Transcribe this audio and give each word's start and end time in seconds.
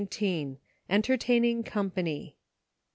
ENTERTAINING 0.89 1.61
COMPANY. 1.63 2.35